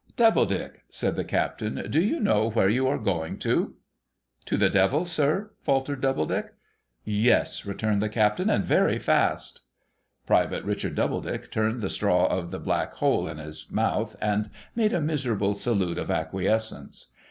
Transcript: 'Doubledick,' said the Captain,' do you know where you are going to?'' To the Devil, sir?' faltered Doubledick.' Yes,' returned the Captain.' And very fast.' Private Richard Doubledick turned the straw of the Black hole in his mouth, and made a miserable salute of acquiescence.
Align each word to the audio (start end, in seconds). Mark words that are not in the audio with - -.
'Doubledick,' 0.17 0.81
said 0.89 1.15
the 1.15 1.23
Captain,' 1.23 1.87
do 1.91 2.01
you 2.01 2.19
know 2.19 2.49
where 2.49 2.69
you 2.69 2.87
are 2.87 2.97
going 2.97 3.37
to?'' 3.37 3.75
To 4.47 4.57
the 4.57 4.67
Devil, 4.71 5.05
sir?' 5.05 5.51
faltered 5.61 6.01
Doubledick.' 6.01 6.55
Yes,' 7.25 7.67
returned 7.67 8.01
the 8.01 8.09
Captain.' 8.09 8.49
And 8.49 8.65
very 8.65 8.97
fast.' 8.97 9.61
Private 10.25 10.63
Richard 10.63 10.95
Doubledick 10.95 11.51
turned 11.51 11.81
the 11.81 11.89
straw 11.91 12.25
of 12.25 12.49
the 12.49 12.57
Black 12.59 12.93
hole 12.95 13.27
in 13.27 13.37
his 13.37 13.67
mouth, 13.69 14.15
and 14.19 14.49
made 14.73 14.91
a 14.91 14.99
miserable 15.01 15.53
salute 15.53 15.99
of 15.99 16.09
acquiescence. 16.09 17.11